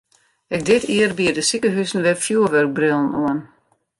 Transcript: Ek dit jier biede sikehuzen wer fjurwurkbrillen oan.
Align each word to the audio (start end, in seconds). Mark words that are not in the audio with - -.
Ek 0.55 0.61
dit 0.67 0.83
jier 0.93 1.11
biede 1.17 1.43
sikehuzen 1.49 2.03
wer 2.05 2.21
fjurwurkbrillen 2.23 3.11
oan. 3.23 3.39